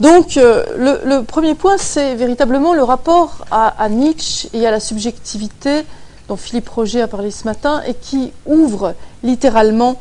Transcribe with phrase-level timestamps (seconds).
[0.00, 0.64] Donc, euh,
[1.04, 5.84] le, premier point, c'est véritablement le rapport à, Nietzsche et à la subjectivité
[6.28, 9.96] dont Philippe Roger a parlé ce matin et qui ouvre littéralement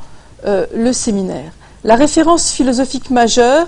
[0.45, 1.51] euh, le séminaire.
[1.83, 3.67] La référence philosophique majeure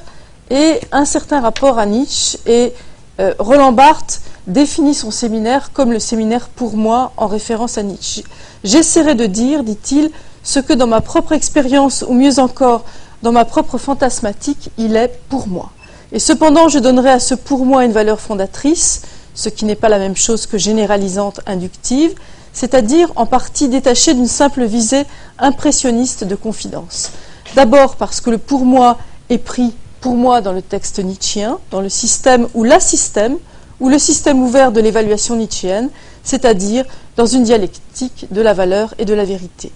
[0.52, 2.74] est un certain rapport à Nietzsche et
[3.20, 8.24] euh, Roland Barthes définit son séminaire comme le séminaire pour moi en référence à Nietzsche.
[8.64, 10.11] J'essaierai de dire, dit-il,
[10.43, 12.86] ce que dans ma propre expérience, ou mieux encore
[13.24, 15.71] dans ma propre fantasmatique, il est pour moi.
[16.12, 19.02] Et cependant, je donnerai à ce pour moi une valeur fondatrice,
[19.36, 22.16] ce qui n'est pas la même chose que généralisante inductive,
[22.52, 25.04] c'est-à-dire en partie détachée d'une simple visée
[25.38, 27.12] impressionniste de confidence.
[27.56, 28.98] D'abord parce que le pour moi
[29.30, 33.38] est pris pour moi dans le texte nietzschéen, dans le système ou la système,
[33.80, 35.90] ou le système ouvert de l'évaluation nietzschéenne,
[36.23, 36.86] c'est-à-dire
[37.18, 39.72] dans une dialectique de la valeur et de la vérité.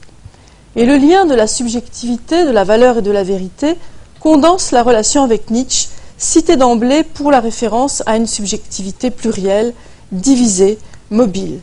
[0.76, 3.78] Et le lien de la subjectivité, de la valeur et de la vérité
[4.20, 5.90] condense la relation avec Nietzsche,
[6.24, 9.74] cité d'emblée pour la référence à une subjectivité plurielle,
[10.12, 10.80] divisée,
[11.12, 11.60] mobile.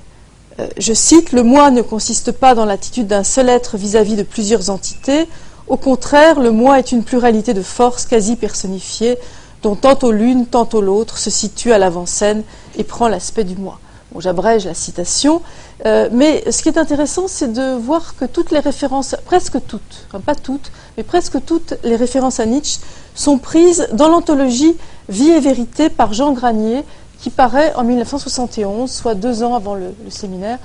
[0.59, 4.23] Euh, je cite, Le moi ne consiste pas dans l'attitude d'un seul être vis-à-vis de
[4.23, 5.27] plusieurs entités.
[5.67, 9.17] Au contraire, le moi est une pluralité de forces quasi personnifiées,
[9.63, 12.43] dont tantôt l'une, tantôt l'autre se situe à l'avant-scène
[12.77, 13.79] et prend l'aspect du moi.
[14.13, 15.41] Bon, J'abrège la citation,
[15.87, 20.07] euh, mais ce qui est intéressant, c'est de voir que toutes les références, presque toutes,
[20.27, 22.81] pas toutes, mais presque toutes les références à Nietzsche
[23.15, 24.77] sont prises dans l'anthologie
[25.09, 26.85] Vie et vérité par Jean Granier,
[27.21, 30.59] qui paraît en 1971, soit deux ans avant le, séminaire.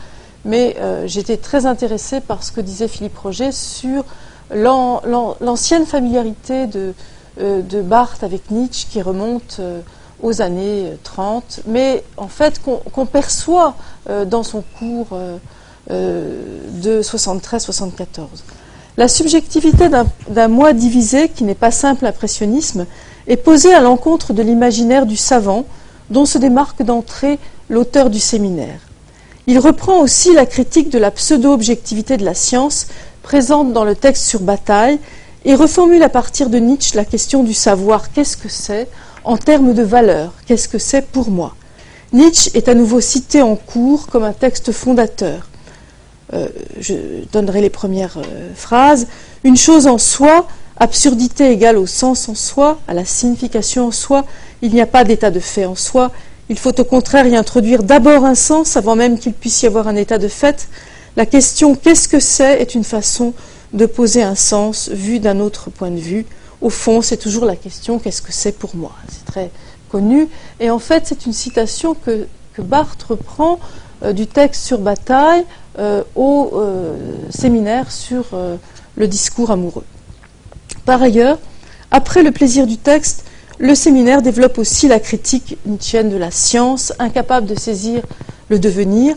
[0.44, 4.06] Mais euh, j'étais très intéressée par ce que disait Philippe Roger sur
[4.52, 6.94] l'ancienne familiarité de,
[7.42, 9.60] euh, de, Barthes avec Nietzsche qui remonte
[10.22, 13.76] aux années 30, mais en fait qu'on perçoit
[14.10, 15.38] euh, dans son cours euh,
[15.92, 18.26] euh, de 73-74.
[18.98, 22.86] La subjectivité d'un moi divisé, qui n'est pas simple impressionnisme,
[23.28, 25.66] est posée à l'encontre de l'imaginaire du savant,
[26.10, 28.80] dont se démarque d'entrée l'auteur du séminaire.
[29.48, 32.88] Il reprend aussi la critique de la pseudo-objectivité de la science
[33.22, 35.00] présente dans le texte sur Bataille
[35.44, 38.88] et reformule à partir de Nietzsche la question du savoir qu'est-ce que c'est?
[39.26, 41.56] En termes de valeur, qu'est-ce que c'est pour moi
[42.14, 45.50] Nietzsche est à nouveau cité en cours comme un texte fondateur.
[46.34, 46.48] Euh,
[46.80, 46.94] je
[47.34, 49.08] donnerai les premières euh, phrases.
[49.44, 50.48] Une chose en soi,
[50.78, 54.26] absurdité égale au sens en soi, à la signification en soi,
[54.62, 56.12] il n'y a pas d'état de fait en soi.
[56.48, 59.88] Il faut au contraire y introduire d'abord un sens avant même qu'il puisse y avoir
[59.88, 60.70] un état de fait.
[61.18, 63.34] La question qu'est-ce que c'est est une façon
[63.74, 66.26] de poser un sens vu d'un autre point de vue
[66.62, 68.92] au fond, c'est toujours la question qu'est-ce que c'est pour moi?
[69.10, 69.52] C'est très
[69.90, 70.28] connu.
[70.60, 72.28] Et en fait, c'est une citation que,
[72.58, 73.60] Barthes reprend
[74.02, 75.44] euh, du texte sur bataille
[75.78, 76.96] euh, au euh,
[77.30, 78.28] séminaire sur
[78.96, 79.84] le discours amoureux.
[80.86, 81.38] Par ailleurs,
[81.92, 83.26] après le plaisir du texte,
[83.58, 88.04] le séminaire développe aussi la critique nietzschéenne de la science, incapable de saisir
[88.50, 89.16] le devenir,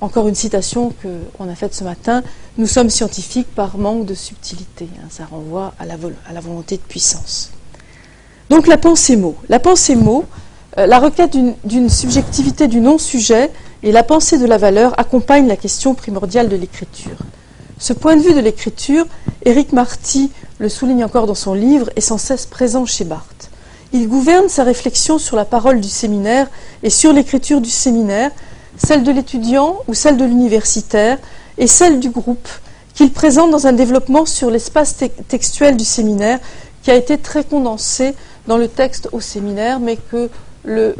[0.00, 2.22] encore une citation qu'on a faite ce matin,
[2.58, 4.88] nous sommes scientifiques par manque de subtilité.
[4.98, 5.96] Hein, ça renvoie à la,
[6.40, 7.50] volonté de puissance.
[8.50, 9.36] Donc la pensée mot.
[9.48, 10.24] La pensée mot,
[10.76, 13.50] euh, la requête d'une subjectivité du non-sujet
[13.82, 17.16] et la pensée de la valeur accompagnent la question primordiale de l'écriture.
[17.78, 19.06] Ce point de vue de l'écriture,
[19.44, 23.50] Éric Marty le souligne encore dans son livre, est sans cesse présent chez Barthes.
[23.92, 26.48] Il gouverne sa réflexion sur la parole du séminaire
[26.82, 28.30] et sur l'écriture du séminaire
[28.78, 31.18] celle de l'étudiant ou celle de l'universitaire,
[31.58, 32.48] et celle du groupe,
[32.94, 34.96] qu'il présente dans un développement sur l'espace
[35.28, 36.38] textuel du séminaire,
[36.82, 38.14] qui a été très condensé
[38.46, 40.30] dans le texte au séminaire, mais que
[40.64, 40.94] le,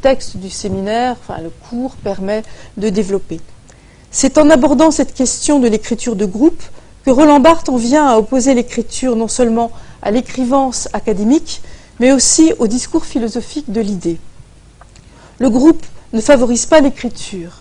[0.00, 2.42] texte du séminaire, enfin le cours, permet
[2.76, 3.40] de développer.
[4.10, 6.62] C'est en abordant cette question de l'écriture de groupe
[7.04, 9.70] que Roland Barthes en vient à opposer l'écriture non seulement
[10.02, 11.60] à l'écrivance académique,
[12.00, 14.18] mais aussi au discours philosophique de l'idée.
[15.38, 17.60] Le groupe ne favorise pas l'écriture.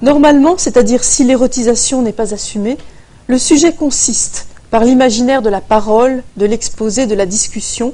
[0.00, 2.78] Normalement, c'est-à-dire si l'érotisation n'est pas assumée,
[3.26, 7.92] le sujet consiste, par l'imaginaire de la parole, de l'exposé, de la discussion,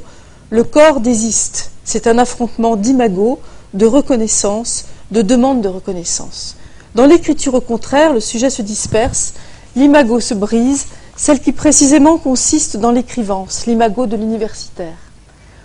[0.50, 1.70] le corps désiste.
[1.84, 3.40] C'est un affrontement d'imago,
[3.72, 6.56] de reconnaissance, de demande de reconnaissance.
[6.94, 9.32] Dans l'écriture, au contraire, le sujet se disperse,
[9.75, 14.96] l'imago se brise, celle qui précisément consiste dans l'écrivance, l'imago de l'universitaire.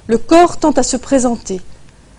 [0.08, 1.62] Le corps tente à se présenter,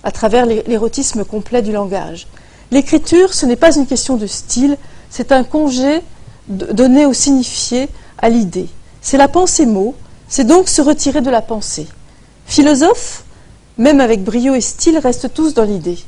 [0.04, 2.26] à travers l'érotisme complet du langage.
[2.70, 4.76] L'écriture, ce n'est pas une question de style,
[5.10, 6.00] c'est un congé
[6.48, 7.88] donné au signifié,
[8.18, 8.68] à l'idée.
[9.00, 9.94] C'est la pensée mot,
[10.28, 11.86] c'est donc se retirer de la pensée.
[12.46, 13.24] Philosophes,
[13.78, 15.98] même avec brio et style, restent tous dans l'idée.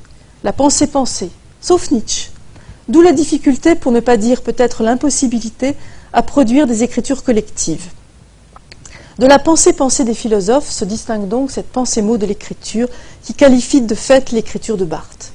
[0.43, 1.31] La pensée pensée,
[1.61, 2.31] sauf Nietzsche.
[2.88, 5.75] D'où la difficulté, pour ne pas dire peut-être l'impossibilité,
[6.12, 7.87] à produire des écritures collectives.
[9.19, 12.88] De la pensée-pensée des philosophes se distingue donc cette pensée-mot de l'écriture
[13.22, 15.32] qui qualifie de fait l'écriture de Barthes.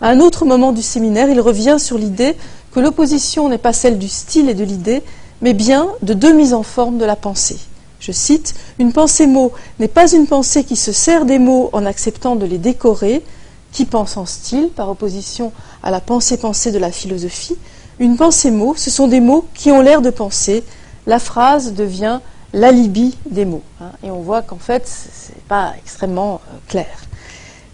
[0.00, 2.34] À un autre moment du séminaire, il revient sur l'idée
[2.72, 5.02] que l'opposition n'est pas celle du style et de l'idée,
[5.42, 7.58] mais bien de deux mises en forme de la pensée.
[7.98, 12.36] Je cite, Une pensée-mot n'est pas une pensée qui se sert des mots en acceptant
[12.36, 13.22] de les décorer,
[13.70, 15.52] qui pense en style, par opposition
[15.82, 17.58] à la pensée-pensée de la philosophie.
[17.98, 20.64] Une pensée-mot, ce sont des mots qui ont l'air de penser.
[21.06, 22.20] La phrase devient
[22.52, 23.62] l'alibi des mots.
[23.80, 23.90] Hein.
[24.02, 27.04] et on voit qu'en fait, ce n'est pas extrêmement euh, clair.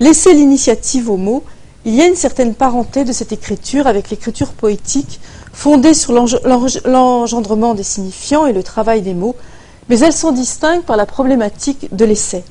[0.00, 1.42] Laisser l'initiative aux mots,
[1.84, 5.20] il y a une certaine parenté de cette écriture avec l'écriture poétique,
[5.52, 9.36] fondée sur l'engendrement des signifiants et le travail des mots,
[9.88, 12.44] mais elles sont distinctes par la problématique de l'essai.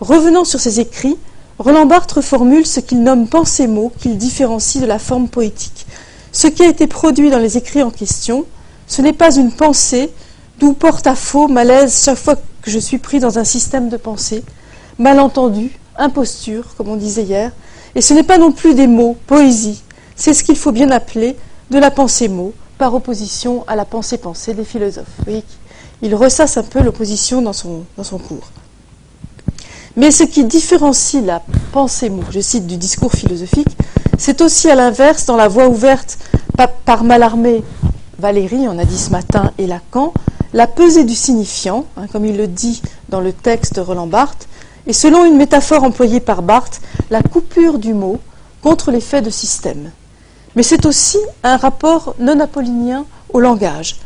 [0.00, 1.18] Revenant sur ces écrits,
[1.58, 5.86] Roland Barthes reformule ce qu'il nomme pensée-mot qu'il différencie de la forme poétique.
[6.32, 8.46] Ce qui a été produit dans les écrits en question,
[8.88, 10.10] ce n'est pas une pensée,
[10.58, 13.96] d'où porte à faux malaise chaque fois que je suis pris dans un système de
[13.96, 14.44] pensée,
[14.98, 17.52] malentendu, imposture, comme on disait hier,
[17.94, 19.82] et ce n'est pas non plus des mots, poésie,
[20.16, 21.36] c'est ce qu'il faut bien appeler
[21.70, 25.06] de la pensée-mot, par opposition à la pensée-pensée des philosophes.
[26.02, 28.50] Il ressasse un peu l'opposition dans son, dans son cours.
[29.96, 33.68] Mais ce qui différencie la pensée-mot, je cite, du discours philosophique,
[34.18, 36.18] c'est aussi à l'inverse, dans la voie ouverte
[36.84, 37.62] par Mallarmé,
[38.18, 40.12] Valérie, on a dit ce matin, et Lacan,
[40.52, 44.48] la pesée du signifiant, hein, comme il le dit dans le texte de Roland Barthes,
[44.86, 48.18] et selon une métaphore employée par Barthes, la coupure du mot
[48.62, 49.90] contre l'effet de système.
[50.54, 53.96] Mais c'est aussi un rapport non apollinien au langage.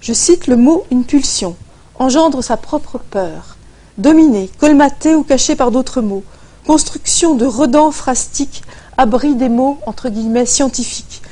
[0.00, 1.56] Je cite le mot une pulsion,
[1.98, 3.56] engendre sa propre peur,
[3.98, 6.24] dominée, colmatée ou cachée par d'autres mots,
[6.66, 8.62] construction de redans phrastiques,
[8.96, 11.22] abri des mots entre guillemets scientifiques.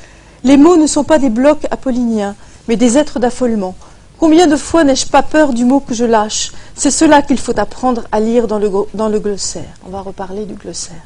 [0.43, 2.35] Les mots ne sont pas des blocs apolliniens,
[2.67, 3.75] mais des êtres d'affolement,
[4.19, 6.51] Combien de fois n'ai-je pas peur du mot que je lâche?
[6.73, 9.69] C'est cela qu'il faut apprendre à lire dans le, glossaire.
[9.85, 11.03] On va reparler du glossaire.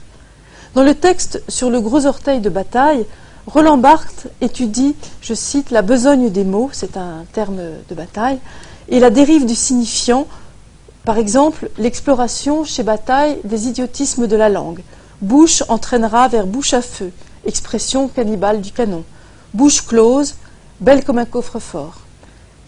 [0.76, 3.06] Dans le texte sur le gros orteil de bataille,
[3.48, 7.60] Roland Barthes étudie, je cite, la besogne des mots, c'est un terme
[7.90, 8.40] de bataille,
[8.88, 10.26] et la dérive du signifiant,
[11.04, 14.84] par exemple, l'exploration chez Bataille des idiotismes de la langue.
[15.22, 17.12] Bouche entraînera vers bouche à feu,
[17.46, 19.04] expression cannibale du canon.
[19.54, 20.36] Bouche close,
[20.80, 22.01] belle comme un coffre-fort.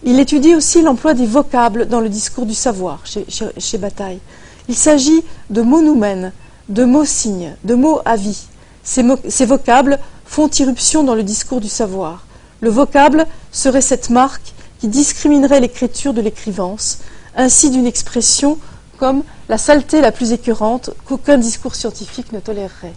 [0.05, 4.19] Il étudie aussi l'emploi des vocables dans le discours du savoir chez, Bataille.
[4.67, 6.33] Il s'agit de mots noumènes,
[6.67, 8.47] de mots signes, de mots avis.
[8.83, 12.25] Ces, vocables font irruption dans le discours du savoir.
[12.59, 16.99] Le vocable serait cette marque qui discriminerait l'écriture de l'écrivance,
[17.37, 18.57] ainsi d'une expression
[18.97, 22.93] comme la saleté la plus écœurante qu'aucun discours scientifique ne tolérerait.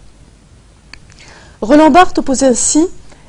[1.61, 2.85] Roland Barthes oppose ainsi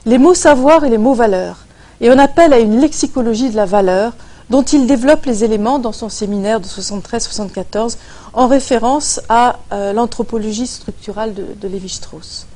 [0.07, 1.66] les mots savoir et les mots valeur
[2.01, 4.13] et on appelle à une lexicologie de la valeur
[4.49, 7.97] dont il développe les éléments dans son séminaire de 73-74
[8.33, 12.47] en référence à euh, l'anthropologie structurale de, Lévi-Strauss.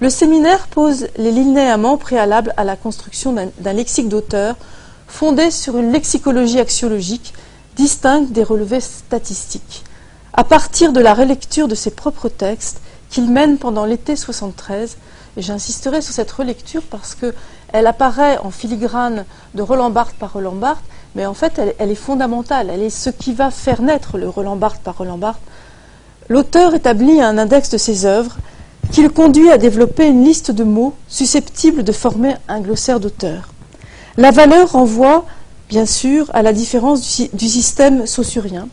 [0.00, 4.56] Le séminaire pose les linéaments préalables à la construction d'un lexique d'auteur
[5.06, 7.32] fondé sur une lexicologie axiologique
[7.76, 9.84] distincte des relevés statistiques.
[10.32, 12.80] À partir de la relecture de ses propres textes
[13.10, 14.96] qu'il mène pendant l'été 73,
[15.36, 17.34] et j'insisterai sur cette relecture parce que
[17.76, 20.82] elle apparaît en filigrane de Roland Barthes par Roland Barthes,
[21.14, 22.70] mais en fait, elle, est fondamentale.
[22.72, 25.42] Elle est ce qui va faire naître le Roland Barthes par Roland Barthes.
[26.30, 28.38] L'auteur établit un index de ses œuvres
[28.92, 33.50] qui le conduit à développer une liste de mots susceptibles de former un glossaire d'auteur.
[34.16, 35.26] La valeur renvoie,
[35.68, 38.68] bien sûr, à la différence du, du système saussurien,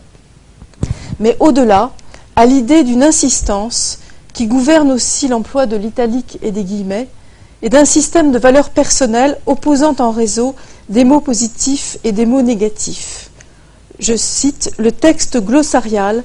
[1.20, 1.92] mais au-delà,
[2.38, 4.00] à l'idée d'une insistance
[4.32, 7.10] qui gouverne aussi l'emploi de l'italique et des guillemets,
[7.64, 10.54] et d'un système de valeurs personnelles opposant en réseau
[10.90, 13.32] des mots positifs et des mots négatifs.
[14.00, 16.24] Je cite le texte glossarial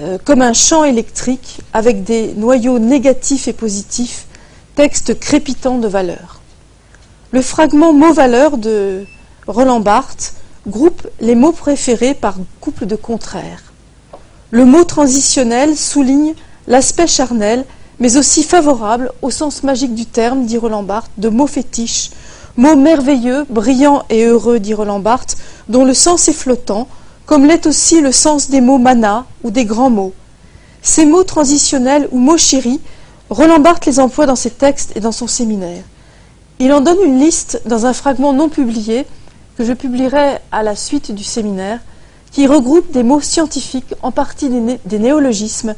[0.00, 4.26] euh, comme un champ électrique avec des noyaux négatifs et positifs,
[4.74, 6.40] texte crépitant de valeurs.
[7.30, 9.06] Le fragment mot-valeur de
[9.46, 10.34] Roland Barthes
[10.66, 13.72] groupe les mots préférés par couple de contraires.
[14.50, 16.34] Le mot transitionnel souligne
[16.66, 17.64] l'aspect charnel
[17.98, 22.10] mais aussi favorable au sens magique du terme, dit Roland Barthes, de mots fétiches,
[22.56, 25.36] mots merveilleux, brillants et heureux, dit Roland Barthes,
[25.68, 26.88] dont le sens est flottant,
[27.24, 30.12] comme l'est aussi le sens des mots mana ou des grands mots.
[30.82, 32.80] Ces mots transitionnels ou mots chéris,
[33.30, 35.82] Roland Barthes les emploie dans ses textes et dans son séminaire.
[36.58, 39.06] Il en donne une liste dans un fragment non publié
[39.58, 41.80] que je publierai à la suite du séminaire,
[42.30, 45.74] qui regroupe des mots scientifiques, en partie des néologismes,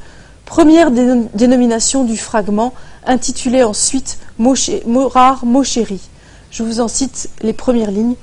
[0.48, 2.72] Première dénomination du fragment,
[3.04, 6.08] intitulé ensuite rares, mots chéris.
[6.50, 8.14] Je vous en cite les premières lignes.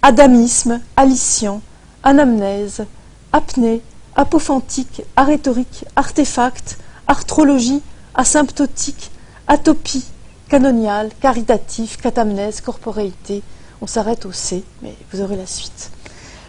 [0.00, 1.60] Adamisme, alician,
[2.02, 2.86] anamnèse,
[3.30, 3.82] apnée,
[4.16, 6.78] apophantique, arétorique, artefact,
[7.08, 7.82] arthrologie,
[8.14, 9.10] asymptotique,
[9.46, 10.06] atopie,
[10.48, 13.42] canoniale, caritatif, catamnèse, corporéité.
[13.82, 15.90] On s'arrête au C, mais vous aurez la suite.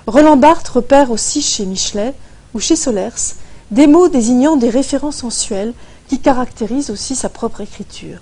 [0.08, 2.14] Roland Barthes repère aussi chez Michelet
[2.54, 3.36] ou chez Solers
[3.72, 5.74] des mots désignant des références sensuelles
[6.08, 8.20] qui caractérisent aussi sa propre écriture.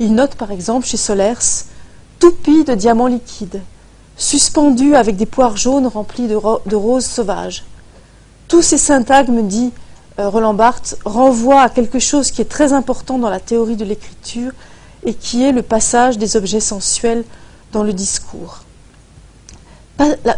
[0.00, 1.66] Il note par exemple chez Solers
[2.18, 3.62] toupie de diamants liquides,
[4.16, 6.38] suspendu avec des poires jaunes remplies de,
[6.68, 7.64] de roses sauvages.
[8.48, 9.72] Tous ces syntagmes, dit
[10.18, 13.84] euh, Roland Barthes, renvoient à quelque chose qui est très important dans la théorie de
[13.84, 14.52] l'écriture
[15.04, 17.24] et qui est le passage des objets sensuels
[17.72, 18.62] dans le discours.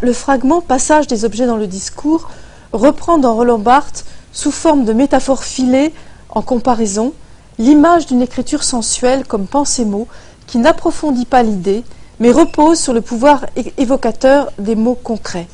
[0.02, 2.31] Le fragment Passage des objets dans le discours
[2.73, 5.93] reprend dans Roland Barthes, sous forme de métaphore filée
[6.29, 7.13] en comparaison,
[7.59, 10.07] l'image d'une écriture sensuelle comme pensée-mot
[10.47, 11.85] qui n'approfondit pas l'idée,
[12.19, 13.47] mais repose sur le pouvoir
[13.79, 15.49] évocateur des mots concrets.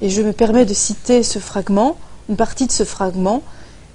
[0.00, 1.96] Et je me permets de citer ce fragment,
[2.28, 3.42] une partie de ce fragment,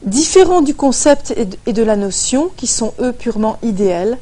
[0.03, 1.33] différent du concept
[1.65, 4.17] et de la notion, qui sont eux purement idéels,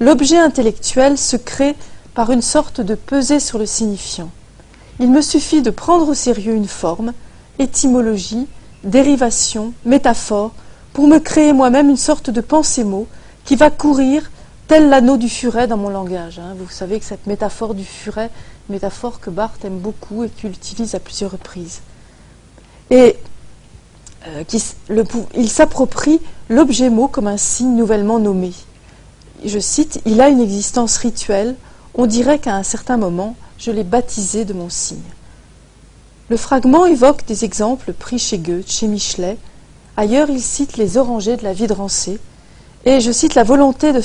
[0.00, 1.74] l'objet intellectuel se crée
[2.14, 4.30] par une sorte de pesée sur le signifiant.
[5.00, 7.12] Il me suffit de prendre au sérieux une forme,
[7.58, 8.46] étymologie,
[8.84, 10.52] dérivation, métaphore,
[10.92, 13.06] pour me créer moi-même une sorte de pensée-mot
[13.44, 14.30] qui va courir
[14.68, 16.38] tel l'anneau du furet dans mon langage.
[16.38, 16.54] Hein.
[16.58, 18.30] Vous savez que cette métaphore du furet,
[18.68, 21.80] métaphore que Barthes aime beaucoup et qu'il utilise à plusieurs reprises.
[22.90, 23.16] Et
[24.26, 24.44] euh,
[25.34, 28.52] il s'approprie l'objet mot comme un signe nouvellement nommé.
[29.44, 31.56] Je cite, Il a une existence rituelle,
[31.94, 34.98] on dirait qu'à un certain moment, je l'ai baptisé de mon signe.
[36.30, 39.36] Le fragment évoque des exemples pris chez Goethe, chez Michelet.
[39.98, 42.18] Ailleurs, il cite les orangers de la vie de Rancé.
[42.86, 44.00] Et je cite la, volupté de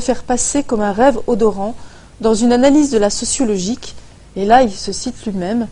[0.00, 1.74] faire passer comme un rêve odorant
[2.20, 3.96] dans une analyse de la sociologique.
[4.36, 5.66] Et là, il se cite lui-même.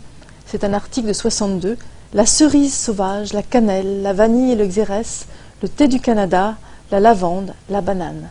[0.45, 1.77] C'est un article de 62.
[2.13, 5.25] La cerise sauvage, la cannelle, la vanille et le xérès,
[5.61, 6.55] le thé du Canada,
[6.91, 8.29] la lavande, la banane.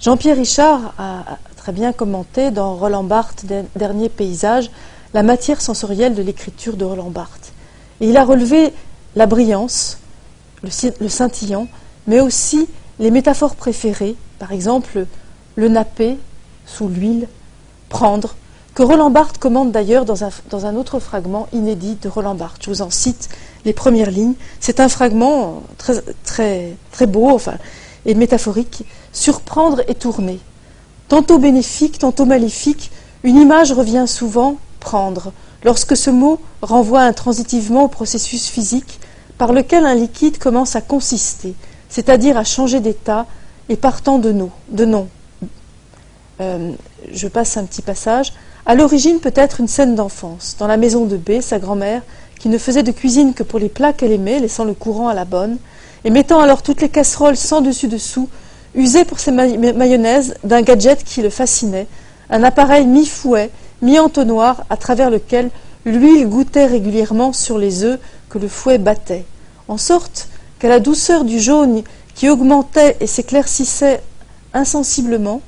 [0.00, 4.70] Jean-Pierre Richard a très bien commenté dans Roland Barthes, Dernier paysage,
[5.14, 7.52] la matière sensorielle de l'écriture de Roland Barthes.
[8.00, 8.72] Et il a relevé
[9.14, 9.98] la brillance,
[10.62, 11.68] le, scintillant,
[12.08, 12.68] mais aussi
[12.98, 15.06] les métaphores préférées, par exemple
[15.54, 16.18] le napper
[16.66, 17.28] sous l'huile,
[17.88, 18.34] prendre,
[18.74, 22.64] que Roland Barthes commande d'ailleurs dans un, autre fragment inédit de Roland Barthes.
[22.64, 23.28] Je vous en cite
[23.64, 24.34] les premières lignes.
[24.58, 27.54] C'est un fragment très, très, très beau enfin,
[28.04, 28.84] et métaphorique.
[29.12, 30.40] Surprendre et tourner.
[31.06, 32.90] Tantôt bénéfique, tantôt maléfique,
[33.22, 35.32] une image revient souvent prendre,
[35.64, 39.00] lorsque ce mot renvoie intransitivement au processus physique
[39.38, 41.54] par lequel un liquide commence à consister,
[41.88, 43.26] c'est-à-dire à changer d'état
[43.68, 44.50] et partant de, nom.
[44.68, 45.08] De nom.
[46.40, 46.72] Euh,
[47.12, 48.32] je passe un petit passage.
[48.66, 50.56] À l'origine peut-être une scène d'enfance.
[50.58, 52.02] Dans la maison de B, sa grand-mère,
[52.38, 55.14] qui ne faisait de cuisine que pour les plats qu'elle aimait, laissant le courant à
[55.14, 55.56] la bonne,
[56.04, 58.28] et mettant alors toutes les casseroles sans dessus-dessous
[58.74, 61.86] usait pour ses mayonnaises d'un gadget qui le fascinait,
[62.30, 63.50] un appareil mi-fouet,
[63.82, 65.50] mi-entonnoir à travers lequel
[65.84, 69.24] l'huile goûtait régulièrement sur les œufs que le fouet battait,
[69.68, 70.28] en sorte
[70.58, 71.82] qu'à la douceur du jaune
[72.14, 74.00] qui augmentait et s'éclaircissait
[74.52, 75.40] insensiblement,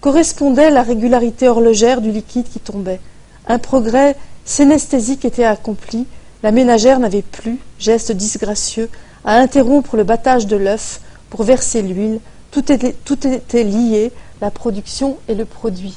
[0.00, 3.00] correspondait la régularité horlogère du liquide qui tombait.
[3.46, 6.06] Un progrès synesthésique était accompli,
[6.42, 8.88] la ménagère n'avait plus, geste disgracieux,
[9.24, 15.34] à interrompre le battage de l'œuf pour verser l'huile, tout était, lié, la production et
[15.34, 15.96] le produit.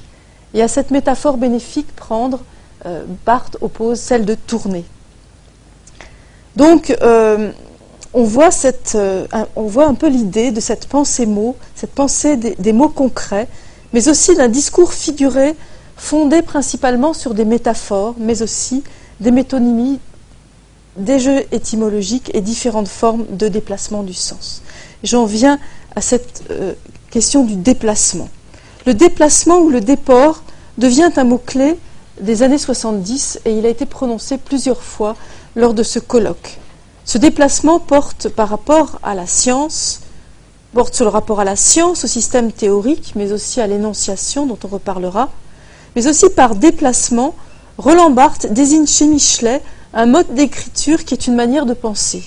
[0.54, 2.42] Et à cette métaphore bénéfique, prendre,
[2.86, 4.86] euh, Barthes oppose celle de tourner.
[6.56, 7.52] Donc, euh,
[8.14, 8.50] on, voit
[8.96, 13.48] euh, un, on, voit un peu l'idée de cette pensée-mot, cette pensée des, mots concrets,
[13.92, 15.56] mais aussi d'un discours figuré
[15.96, 18.84] fondé principalement sur des métaphores, mais aussi
[19.20, 20.00] des métonymies,
[20.98, 24.62] des jeux étymologiques et différentes formes de déplacement du sens.
[25.04, 25.60] J'en viens
[25.96, 26.74] à cette euh,
[27.10, 28.30] question du déplacement.
[28.86, 30.44] Le déplacement ou le déport
[30.78, 31.78] devient un mot-clé
[32.20, 35.16] des années 70 et il a été prononcé plusieurs fois
[35.56, 36.60] lors de ce colloque.
[37.06, 40.02] Ce déplacement porte par rapport à la science,
[40.74, 44.60] porte sur le rapport à la science, au système théorique, mais aussi à l'énonciation dont
[44.66, 45.30] on reparlera,
[45.96, 47.36] mais aussi par déplacement,
[47.78, 49.62] Roland Barthes désigne chez Michelet
[49.94, 52.24] un mode d'écriture qui est une manière de penser.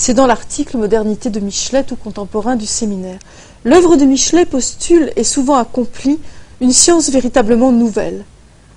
[0.00, 3.18] C'est dans l'article Modernité de Michelet, tout contemporain du séminaire.
[3.64, 6.20] L'œuvre de Michelet postule et souvent accomplit
[6.60, 8.24] une science véritablement nouvelle.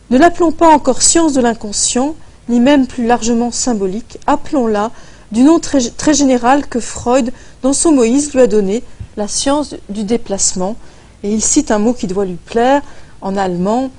[0.09, 2.15] Ne l'appelons pas encore science de l'inconscient,
[2.49, 4.89] ni même plus largement symbolique, appelons-la
[5.31, 8.83] du nom très, très, général que Freud, dans son Moïse, lui a donné,
[9.15, 10.75] la science du déplacement.
[11.21, 12.81] Et il cite un mot qui doit lui plaire,
[13.21, 13.91] en allemand,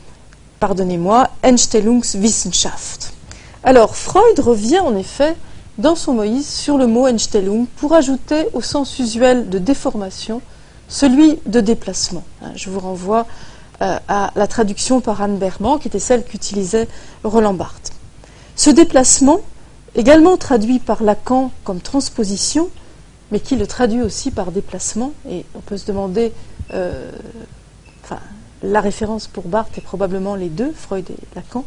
[0.59, 3.13] pardonnez-moi, Einstellungswissenschaft.
[3.63, 5.37] Alors, Freud revient en effet
[5.79, 10.43] dans son Moïse sur le mot Einstellung pour ajouter au sens usuel de déformation
[10.89, 12.25] celui de déplacement.
[12.43, 13.27] Hein, je vous renvoie
[13.81, 16.89] euh, à la traduction par Anne Berman, qui était celle qu'utilisait
[17.25, 17.93] Roland Barthes.
[18.55, 19.41] Ce déplacement,
[19.95, 22.69] également traduit par Lacan comme transposition,
[23.31, 26.33] mais qui le traduit aussi par déplacement, et on peut se demander,
[26.75, 27.11] euh,
[28.05, 28.19] enfin,
[28.63, 31.65] la référence pour Barthes est probablement les deux, Freud et Lacan,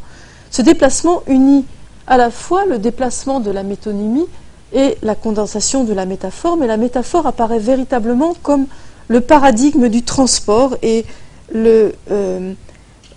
[0.50, 1.64] ce déplacement unit
[2.06, 4.26] à la fois le déplacement de la métonymie
[4.72, 8.66] et la condensation de la métaphore, mais la métaphore apparaît véritablement comme
[9.08, 11.04] le paradigme du transport et
[11.52, 12.52] le, euh,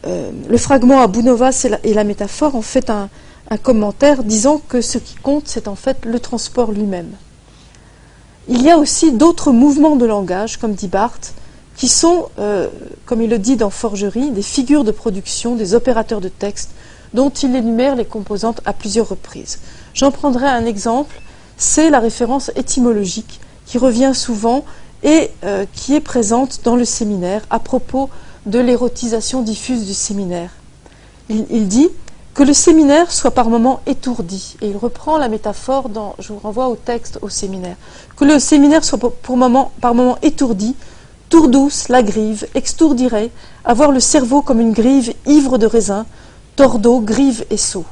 [0.07, 3.09] euh, fragment à Bounovas et la, métaphore en fait un,
[3.63, 7.09] commentaire disant que ce qui compte, c'est en fait le transport lui-même.
[8.47, 11.33] Il y a aussi d'autres mouvements de langage, comme dit Barthes,
[11.75, 12.67] qui sont, euh,
[13.05, 16.71] comme il le dit dans Forgerie, des figures de production, des opérateurs de texte,
[17.13, 19.59] dont il énumère les composantes à plusieurs reprises.
[19.93, 21.21] J'en prendrai un exemple,
[21.57, 24.63] c'est la référence étymologique qui revient souvent
[25.03, 28.09] et euh, qui est présente dans le séminaire à propos
[28.45, 30.51] de l'érotisation diffuse du séminaire.
[31.29, 31.89] Il, dit
[32.33, 36.39] que le séminaire soit par moments étourdi, et il reprend la métaphore dans, je vous
[36.39, 37.75] renvoie au texte au séminaire,
[38.15, 40.75] que le séminaire soit pour, moment, par moments étourdi,
[41.29, 43.29] tour douce, la grive, extourdirait,
[43.63, 46.07] avoir le cerveau comme une grive ivre de raisin,
[46.59, 47.85] Tordeau, Grive et Sceaux.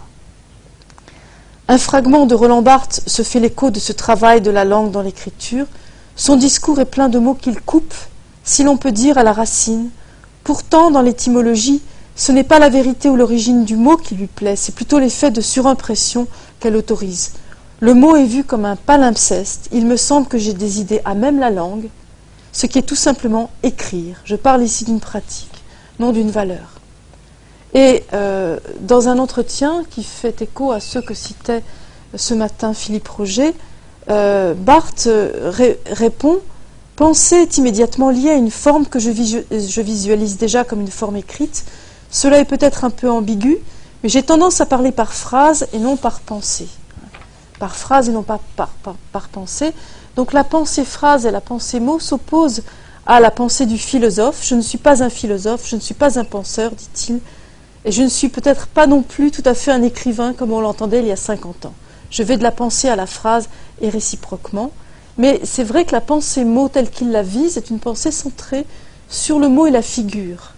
[1.69, 5.01] Un fragment de Roland Barthes se fait l'écho de ce travail de la langue dans
[5.01, 5.65] l'écriture.
[6.17, 7.93] Son discours est plein de mots qu'il coupe,
[8.43, 9.89] si l'on peut dire à la racine.
[10.43, 11.81] Pourtant, dans l'étymologie,
[12.17, 15.31] ce n'est pas la vérité ou l'origine du mot qui lui plaît, c'est plutôt l'effet
[15.31, 16.27] de surimpression
[16.59, 17.36] qu'elle autorise.
[17.79, 19.69] Le mot est vu comme un palimpseste.
[19.71, 21.88] Il me semble que j'ai des idées à même la langue,
[22.51, 24.17] ce qui est tout simplement écrire.
[24.25, 25.63] Je parle ici d'une pratique,
[26.00, 26.76] non d'une valeur.
[27.77, 31.62] Et euh, dans un entretien qui fait écho à ceux que citait
[32.15, 33.53] ce matin Philippe Roger,
[34.10, 35.08] euh, Barthes
[35.86, 36.39] répond
[36.95, 41.65] Penser est immédiatement lié à une forme que je, visualise déjà comme une forme écrite.
[42.10, 43.60] Cela est peut-être un peu ambigu,
[44.02, 46.67] mais j'ai tendance à parler par phrase et non par pensée.
[47.60, 49.73] Par phrase et non pas par, par, par pensée.
[50.15, 52.63] Donc la pensée-phrase et la pensée-mot s'opposent
[53.06, 54.39] à la pensée du philosophe.
[54.41, 57.19] Je ne suis pas un philosophe, je ne suis pas un penseur, dit-il.
[57.88, 60.60] Et je ne suis peut-être pas non plus tout à fait un écrivain comme on
[60.60, 61.73] l'entendait il y a 50 ans.
[62.10, 63.47] Je vais de la pensée à la phrase
[63.80, 64.71] et réciproquement.
[65.17, 68.65] Mais c'est vrai que la pensée mot telle qu'il la vise est une pensée centrée
[69.08, 70.52] sur le mot et la figure.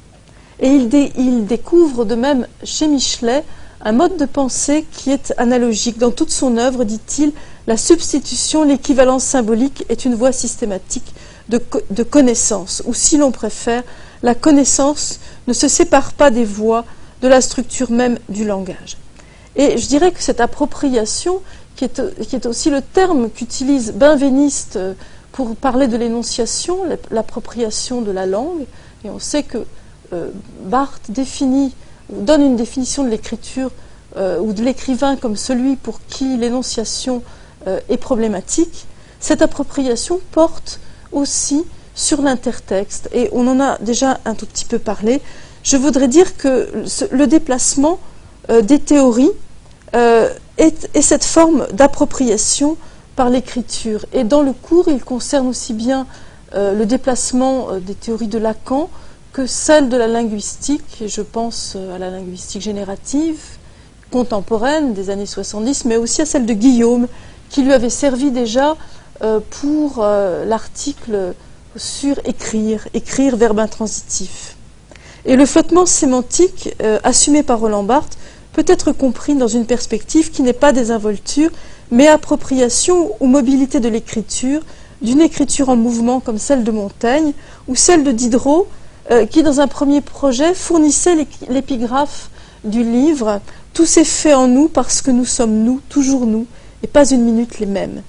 [0.60, 3.46] Et il, découvre de même chez Michelet
[3.82, 6.00] un mode de pensée qui est analogique.
[6.00, 7.32] Dans toute son œuvre, dit-il,
[7.68, 11.14] la substitution, l'équivalence symbolique est une voie systématique
[11.48, 13.84] de connaissance, ou si l'on préfère,
[14.24, 16.86] la connaissance ne se sépare pas des voies
[17.22, 18.98] de la structure même du langage.
[19.56, 21.42] Et je dirais que cette appropriation,
[21.76, 24.94] qui est, aussi le terme qu'utilise Benveniste euh,
[25.32, 26.80] pour parler de l'énonciation,
[27.12, 28.66] l'appropriation de la langue,
[29.04, 29.60] et on sait que
[30.14, 30.30] euh,
[30.64, 31.74] Barthes définit,
[32.10, 33.72] donne une définition de l'écriture
[34.18, 37.22] euh, ou de l'écrivain comme celui pour qui l'énonciation
[37.90, 38.86] est problématique,
[39.20, 40.80] cette appropriation porte
[41.12, 45.22] aussi sur l'intertexte, et on en a déjà un tout petit peu parlé,
[45.64, 46.70] je voudrais dire que
[47.12, 48.00] le déplacement
[48.50, 49.32] euh, des théories
[49.96, 52.78] euh, est, cette forme d'appropriation
[53.16, 54.06] par l'écriture.
[54.14, 56.08] Et dans le cours, il concerne aussi bien
[56.56, 58.90] euh, le déplacement des théories de Lacan
[59.34, 63.40] que celle de la linguistique, je pense à la linguistique générative
[64.10, 67.08] contemporaine des années 70, mais aussi à celle de Guillaume,
[67.52, 68.76] qui lui avait servi déjà
[69.62, 71.36] pour l'article
[71.76, 74.56] sur écrire, écrire verbe intransitif.
[75.26, 78.18] Et le flottement sémantique euh, assumé par Roland Barthes
[78.54, 81.52] peut être compris dans une perspective qui n'est pas désinvolture,
[81.92, 84.62] mais appropriation ou mobilité de l'écriture,
[85.02, 87.34] d'une écriture en mouvement comme celle de Montaigne
[87.68, 88.68] ou celle de Diderot,
[89.12, 92.30] euh, qui dans un premier projet fournissait l'épigraphe
[92.64, 93.42] du livre
[93.74, 96.46] Tout s'est fait en nous parce que nous sommes nous, toujours nous,
[96.84, 98.04] et pas une minute les mêmes.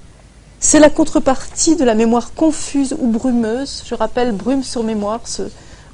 [0.59, 5.43] C'est la contrepartie de la mémoire confuse ou brumeuse, je rappelle Brume sur mémoire, ce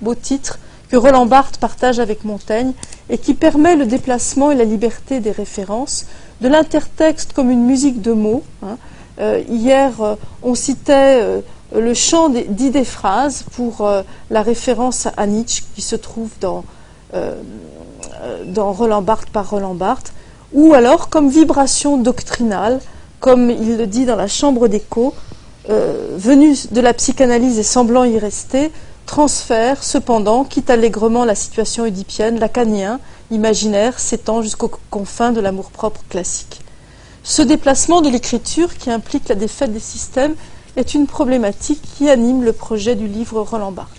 [0.02, 2.74] beau titre, que Roland Barthes partage avec Montaigne
[3.10, 6.06] et qui permet le déplacement et la liberté des références,
[6.42, 8.44] de l'intertexte comme une musique de mots.
[8.64, 8.78] Hein.
[9.20, 11.42] Euh, hier, euh, on citait euh,
[11.76, 13.90] le chant d'idées phrases pour
[14.30, 16.64] la référence à Nietzsche qui se trouve dans
[18.56, 20.14] Roland Barthes par Roland Barthes,
[20.54, 22.80] ou alors comme vibration doctrinale,
[23.20, 25.14] comme il le dit dans la chambre d'écho,
[25.68, 28.72] venue de la psychanalyse et semblant y rester,
[29.08, 33.00] transfère cependant, quitte allègrement la situation oedipienne, lacanien,
[33.32, 36.62] imaginaire s'étend jusqu'aux confins de l'amour-propre classique.
[37.24, 40.36] Ce déplacement de l'écriture qui implique la défaite des systèmes
[40.76, 43.90] est une problématique qui anime le projet du livre Roland Barthes.